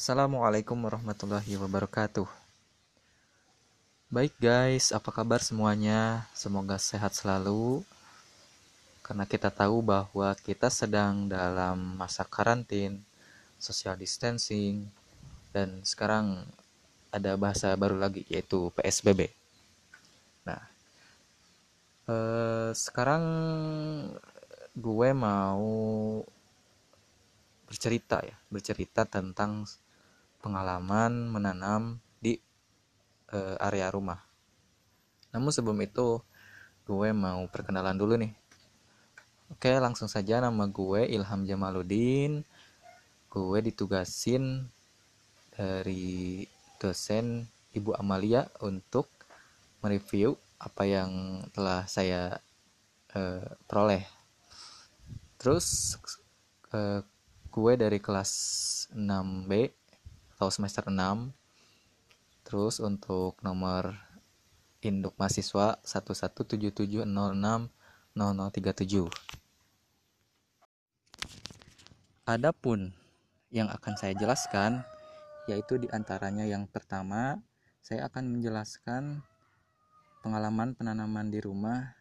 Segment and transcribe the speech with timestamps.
[0.00, 2.24] Assalamualaikum warahmatullahi wabarakatuh.
[4.08, 6.24] Baik guys, apa kabar semuanya?
[6.32, 7.84] Semoga sehat selalu.
[9.04, 13.04] Karena kita tahu bahwa kita sedang dalam masa karantin,
[13.60, 14.88] social distancing,
[15.52, 16.48] dan sekarang
[17.12, 19.28] ada bahasa baru lagi yaitu PSBB.
[20.48, 20.64] Nah,
[22.08, 23.24] eh, sekarang
[24.72, 25.68] gue mau
[27.68, 29.68] bercerita ya, bercerita tentang
[30.40, 32.40] pengalaman menanam di
[33.32, 34.20] eh, area rumah.
[35.30, 36.18] Namun sebelum itu,
[36.88, 38.32] gue mau perkenalan dulu nih.
[39.50, 42.42] Oke, langsung saja nama gue Ilham Jamaluddin.
[43.30, 44.66] Gue ditugasin
[45.54, 46.42] dari
[46.82, 49.06] dosen Ibu Amalia untuk
[49.84, 52.42] mereview apa yang telah saya
[53.14, 54.02] eh, peroleh.
[55.38, 55.96] Terus
[56.74, 57.00] eh,
[57.50, 58.32] gue dari kelas
[58.92, 59.79] 6B
[60.40, 60.96] atau semester 6
[62.48, 63.92] terus untuk nomor
[64.80, 67.04] induk mahasiswa 11770600037
[72.24, 72.96] Adapun
[73.52, 74.80] yang akan saya jelaskan
[75.44, 77.36] yaitu di antaranya yang pertama
[77.84, 79.20] saya akan menjelaskan
[80.24, 82.00] pengalaman penanaman di rumah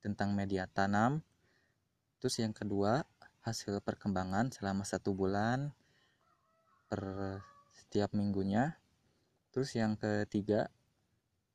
[0.00, 1.20] tentang media tanam.
[2.16, 3.04] Terus yang kedua
[3.44, 5.76] hasil perkembangan selama satu bulan
[6.88, 7.04] per
[7.88, 8.76] setiap minggunya.
[9.48, 10.68] Terus yang ketiga,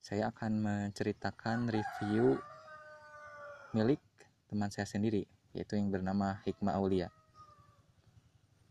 [0.02, 2.42] saya akan menceritakan review
[3.78, 4.02] milik
[4.50, 7.14] teman saya sendiri, yaitu yang bernama Hikmah Aulia.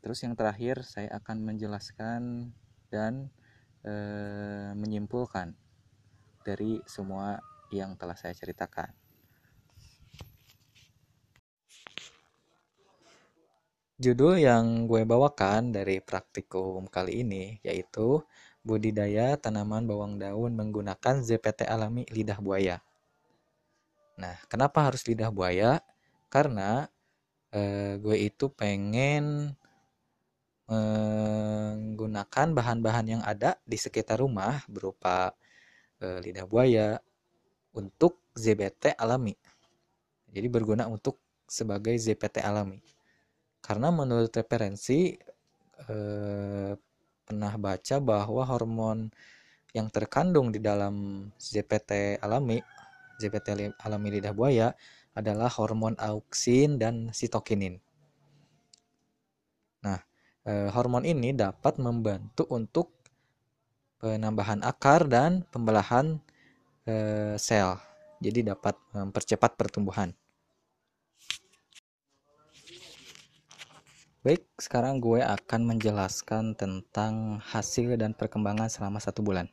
[0.03, 2.51] Terus yang terakhir, saya akan menjelaskan
[2.91, 3.31] dan
[3.87, 3.95] e,
[4.75, 5.55] menyimpulkan
[6.43, 7.39] dari semua
[7.71, 9.02] yang telah saya ceritakan.
[14.03, 18.19] Judul yang gue bawakan dari praktikum kali ini yaitu
[18.67, 22.83] budidaya tanaman bawang daun menggunakan ZPT alami lidah buaya.
[24.19, 25.79] Nah, kenapa harus lidah buaya?
[26.27, 26.91] Karena
[27.55, 29.55] eh, gue itu pengen
[30.67, 35.31] menggunakan bahan-bahan yang ada di sekitar rumah berupa
[36.03, 36.99] eh, lidah buaya
[37.71, 39.39] untuk ZBT alami.
[40.27, 42.83] Jadi berguna untuk sebagai ZPT alami
[43.63, 45.15] karena menurut referensi
[45.89, 46.73] eh,
[47.23, 49.09] pernah baca bahwa hormon
[49.73, 52.61] yang terkandung di dalam ZPT alami
[53.23, 54.75] ZPT alami lidah buaya
[55.15, 57.79] adalah hormon auksin dan sitokinin.
[59.87, 60.01] Nah,
[60.49, 62.91] eh, hormon ini dapat membantu untuk
[64.03, 66.19] penambahan akar dan pembelahan
[66.89, 67.79] eh, sel.
[68.23, 70.15] Jadi dapat mempercepat pertumbuhan.
[74.23, 79.51] Baik, sekarang gue akan menjelaskan tentang hasil dan perkembangan selama satu bulan.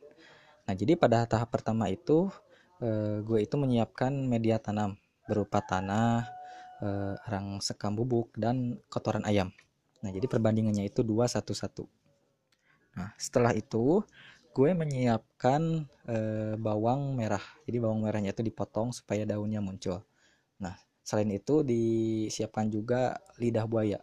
[0.62, 2.30] Nah, jadi pada tahap pertama itu,
[2.78, 4.94] eh, gue itu menyiapkan media tanam
[5.26, 6.22] berupa tanah,
[6.86, 9.50] eh, arang sekam bubuk, dan kotoran ayam.
[10.06, 11.90] Nah, jadi perbandingannya itu 2 1 1.
[12.94, 14.06] Nah, setelah itu
[14.54, 17.42] gue menyiapkan eh, bawang merah.
[17.66, 20.06] Jadi bawang merahnya itu dipotong supaya daunnya muncul.
[20.62, 23.98] Nah, selain itu disiapkan juga lidah buaya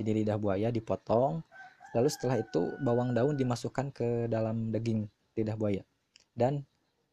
[0.00, 1.44] jadi lidah buaya dipotong
[1.92, 5.04] lalu setelah itu bawang daun dimasukkan ke dalam daging
[5.36, 5.84] lidah buaya
[6.32, 6.64] dan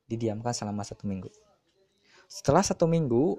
[0.08, 1.28] didiamkan selama satu minggu.
[2.32, 3.36] Setelah satu minggu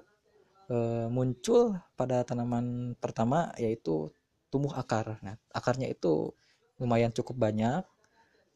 [0.69, 0.77] e,
[1.09, 4.13] muncul pada tanaman pertama yaitu
[4.53, 5.17] tumbuh akar.
[5.25, 6.29] Nah akarnya itu
[6.77, 7.81] lumayan cukup banyak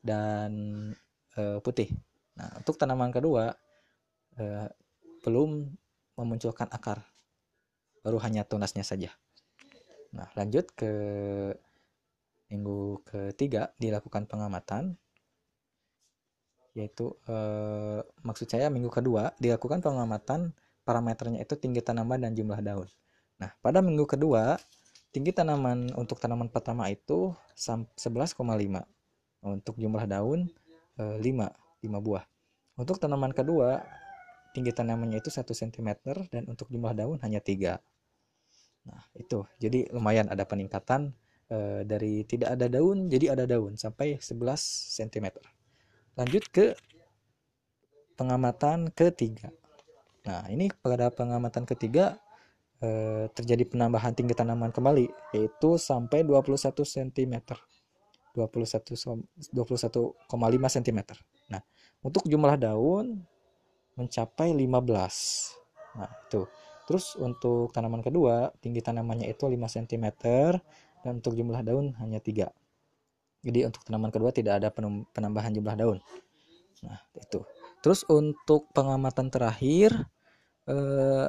[0.05, 0.51] dan
[1.33, 1.89] e, putih.
[2.37, 3.57] Nah untuk tanaman kedua
[4.37, 4.69] e,
[5.25, 5.73] belum
[6.19, 7.01] memunculkan akar.
[8.05, 9.09] Baru hanya tunasnya saja
[10.13, 10.93] Nah, lanjut ke
[12.53, 14.93] minggu ketiga dilakukan pengamatan
[16.73, 20.53] yaitu eh, maksud saya minggu kedua dilakukan pengamatan
[20.85, 22.89] parameternya itu tinggi tanaman dan jumlah daun.
[23.41, 24.57] Nah, pada minggu kedua
[25.13, 28.37] tinggi tanaman untuk tanaman pertama itu 11,5.
[29.43, 30.49] Untuk jumlah daun
[30.97, 32.25] eh, 5, 5 buah.
[32.77, 33.81] Untuk tanaman kedua
[34.53, 35.89] tinggi tanamannya itu 1 cm
[36.29, 37.77] dan untuk jumlah daun hanya 3.
[38.87, 39.47] Nah, itu.
[39.59, 41.15] Jadi lumayan ada peningkatan
[41.47, 44.39] e, dari tidak ada daun jadi ada daun sampai 11
[44.99, 45.27] cm.
[46.19, 46.75] Lanjut ke
[48.19, 49.49] pengamatan ketiga.
[50.23, 52.19] Nah, ini pada pengamatan ketiga
[52.79, 52.89] e,
[53.31, 57.35] terjadi penambahan tinggi tanaman kembali yaitu sampai 21 cm.
[58.33, 58.89] 21
[59.53, 60.99] 21,5 cm.
[61.53, 61.61] Nah,
[62.01, 63.21] untuk jumlah daun
[63.93, 64.73] mencapai 15.
[65.93, 66.41] Nah, itu.
[66.83, 70.05] Terus untuk tanaman kedua, tinggi tanamannya itu 5 cm
[71.03, 72.51] dan untuk jumlah daun hanya 3.
[73.43, 74.69] Jadi untuk tanaman kedua tidak ada
[75.11, 75.99] penambahan jumlah daun.
[76.83, 77.43] Nah, itu.
[77.83, 80.07] Terus untuk pengamatan terakhir
[80.67, 81.27] eh,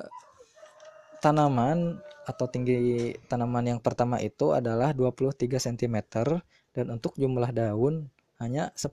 [1.18, 5.96] tanaman atau tinggi tanaman yang pertama itu adalah 23 cm
[6.74, 8.90] dan untuk jumlah daun hanya 10.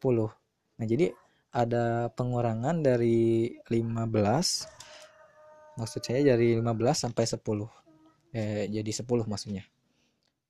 [0.77, 1.13] Nah, jadi
[1.51, 4.81] ada pengurangan dari 15
[5.79, 7.67] maksud saya dari 15 sampai 10.
[8.31, 9.67] Eh, jadi 10 maksudnya.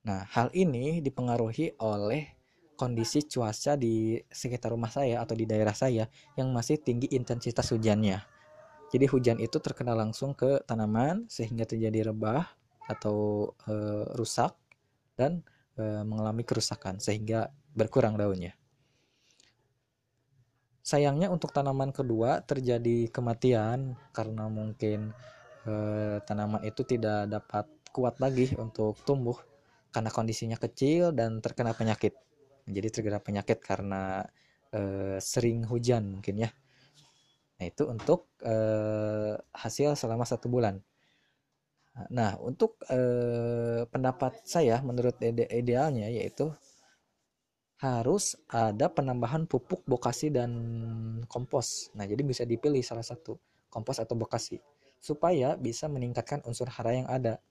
[0.05, 2.41] Nah, hal ini dipengaruhi oleh
[2.81, 8.17] kondisi cuaca di sekitar rumah saya atau di daerah saya yang masih tinggi intensitas hujannya.
[8.89, 12.43] Jadi hujan itu terkena langsung ke tanaman sehingga terjadi rebah
[12.89, 13.73] atau e,
[14.17, 14.57] rusak
[15.15, 15.45] dan
[15.77, 18.57] e, mengalami kerusakan sehingga berkurang daunnya.
[20.81, 25.13] Sayangnya untuk tanaman kedua terjadi kematian karena mungkin
[25.61, 25.73] e,
[26.25, 29.37] tanaman itu tidak dapat kuat lagi untuk tumbuh
[29.93, 32.17] karena kondisinya kecil dan terkena penyakit.
[32.65, 34.25] Jadi terkena penyakit karena
[34.73, 34.81] e,
[35.21, 36.49] sering hujan mungkin ya.
[37.61, 38.55] Nah itu untuk e,
[39.53, 40.81] hasil selama satu bulan.
[42.09, 42.99] Nah untuk e,
[43.85, 46.49] pendapat saya menurut ide idealnya yaitu
[47.81, 50.51] harus ada penambahan pupuk bokasi dan
[51.25, 53.41] kompos nah jadi bisa dipilih salah satu
[53.73, 54.61] kompos atau bokasi
[55.01, 57.41] supaya bisa meningkatkan unsur hara yang ada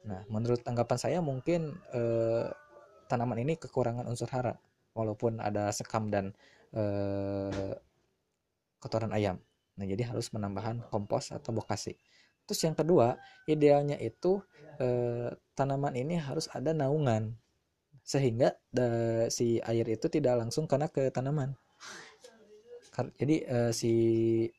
[0.00, 2.48] nah menurut tanggapan saya mungkin eh,
[3.06, 4.56] tanaman ini kekurangan unsur hara
[4.96, 6.32] walaupun ada sekam dan
[6.72, 7.76] eh,
[8.80, 9.38] kotoran ayam.
[9.76, 11.94] Nah, jadi harus menambahkan kompos atau bokasi.
[12.48, 14.40] Terus yang kedua, idealnya itu
[14.80, 17.36] eh, tanaman ini harus ada naungan
[18.04, 21.54] sehingga eh, si air itu tidak langsung kena ke tanaman.
[23.16, 23.92] Jadi eh, si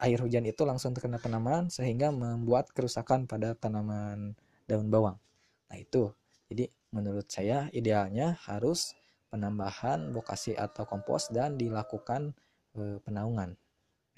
[0.01, 4.33] air hujan itu langsung terkena tanaman sehingga membuat kerusakan pada tanaman
[4.65, 5.17] daun bawang.
[5.69, 6.09] Nah, itu.
[6.49, 8.95] Jadi menurut saya idealnya harus
[9.31, 12.35] penambahan bokasi atau kompos dan dilakukan
[12.75, 13.55] e, penaungan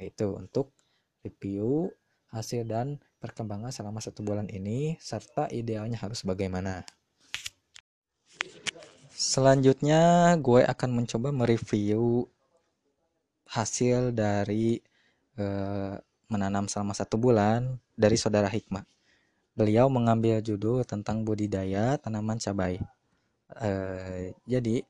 [0.01, 0.73] itu untuk
[1.21, 1.93] review
[2.33, 6.81] hasil dan perkembangan selama satu bulan ini serta idealnya harus bagaimana
[9.23, 12.27] selanjutnya gue akan mencoba mereview
[13.47, 14.83] hasil dari
[15.39, 15.45] e,
[16.27, 18.83] menanam selama satu bulan dari saudara Hikmah
[19.53, 22.81] beliau mengambil judul tentang budidaya tanaman cabai.
[23.61, 24.81] Eh, jadi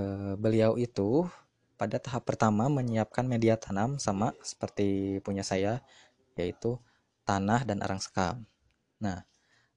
[0.00, 1.28] eh, beliau itu
[1.76, 5.84] pada tahap pertama menyiapkan media tanam sama seperti punya saya,
[6.36, 6.80] yaitu
[7.28, 8.44] tanah dan arang sekam.
[9.00, 9.24] Nah,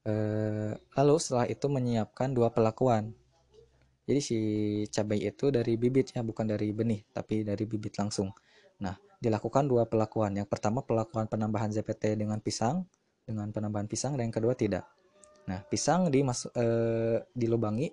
[0.08, 3.12] eh, lalu setelah itu menyiapkan dua pelakuan.
[4.04, 4.38] Jadi si
[4.92, 8.36] cabai itu dari bibit ya, bukan dari benih, tapi dari bibit langsung.
[8.84, 10.36] Nah, dilakukan dua pelakuan.
[10.36, 12.84] Yang pertama pelakuan penambahan ZPT dengan pisang,
[13.24, 14.84] dengan penambahan pisang dan yang kedua tidak.
[15.48, 17.92] Nah, pisang dimasuk eh, dilubangi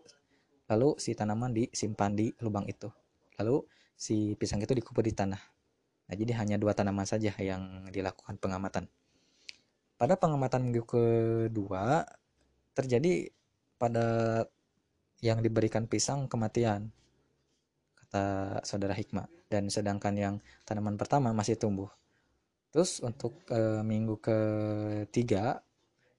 [0.71, 2.91] lalu si tanaman disimpan di lubang itu.
[3.39, 3.63] Lalu
[3.95, 5.43] si pisang itu dikubur di tanah.
[6.11, 8.91] Nah, jadi hanya dua tanaman saja yang dilakukan pengamatan.
[9.95, 12.03] Pada pengamatan minggu kedua
[12.75, 13.31] terjadi
[13.79, 14.07] pada
[15.21, 16.93] yang diberikan pisang kematian
[17.97, 20.35] kata saudara Hikmah dan sedangkan yang
[20.65, 21.93] tanaman pertama masih tumbuh
[22.71, 25.59] Terus untuk e, minggu ketiga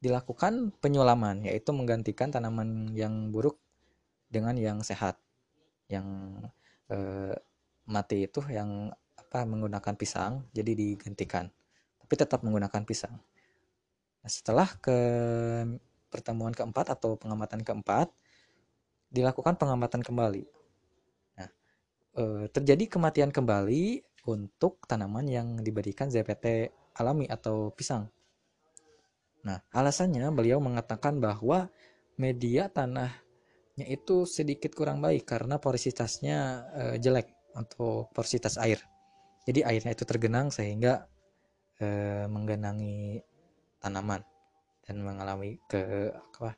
[0.03, 3.55] dilakukan penyulaman yaitu menggantikan tanaman yang buruk
[4.27, 5.15] dengan yang sehat.
[5.87, 6.07] Yang
[6.91, 6.97] e,
[7.87, 11.47] mati itu yang apa menggunakan pisang jadi digantikan.
[12.03, 13.15] Tapi tetap menggunakan pisang.
[14.21, 14.97] Nah, setelah ke
[16.11, 18.11] pertemuan keempat atau pengamatan keempat
[19.11, 20.43] dilakukan pengamatan kembali.
[21.37, 21.49] Nah,
[22.15, 24.01] e, terjadi kematian kembali
[24.31, 28.07] untuk tanaman yang diberikan ZPT alami atau pisang.
[29.43, 31.67] Nah, alasannya beliau mengatakan bahwa
[32.15, 36.37] media tanahnya itu sedikit kurang baik karena porositasnya
[36.71, 37.27] e, jelek
[37.57, 38.79] untuk porositas air.
[39.43, 41.09] Jadi airnya itu tergenang sehingga
[41.81, 41.87] e,
[42.29, 43.19] menggenangi
[43.81, 44.21] tanaman
[44.85, 46.53] dan mengalami ke apa,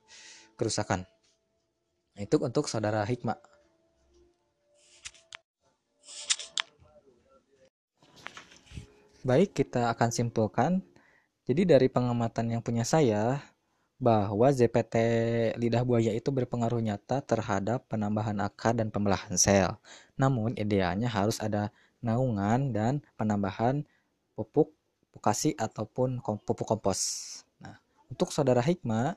[0.60, 1.07] kerusakan.
[2.13, 3.38] Nah, itu untuk saudara Hikmah
[9.24, 10.84] Baik, kita akan simpulkan.
[11.48, 13.39] Jadi dari pengamatan yang punya saya,
[14.03, 14.96] bahwa ZPT
[15.55, 19.79] lidah buaya itu berpengaruh nyata terhadap penambahan akar dan pembelahan sel.
[20.20, 21.72] Namun idealnya harus ada
[22.03, 23.88] naungan dan penambahan
[24.36, 24.75] pupuk
[25.15, 27.00] pukasi ataupun pupuk kompos.
[27.63, 27.79] Nah,
[28.12, 29.15] untuk saudara Hikmah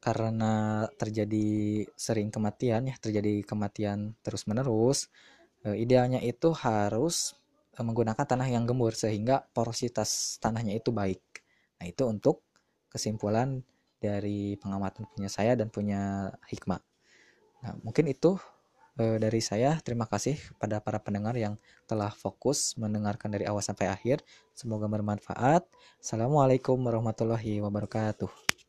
[0.00, 5.12] karena terjadi sering kematian ya, terjadi kematian terus-menerus,
[5.68, 7.40] eh, idealnya itu harus
[7.80, 11.22] Eh, menggunakan tanah yang gembur sehingga porositas tanahnya itu baik.
[11.80, 12.44] Nah, itu untuk
[12.92, 13.64] kesimpulan
[13.96, 16.76] dari pengamatan punya saya dan punya hikmah.
[17.64, 18.36] Nah, mungkin itu
[19.00, 21.56] e, dari saya terima kasih kepada para pendengar yang
[21.88, 24.24] telah fokus mendengarkan dari awal sampai akhir.
[24.52, 25.64] Semoga bermanfaat.
[26.00, 28.60] Assalamualaikum warahmatullahi wabarakatuh.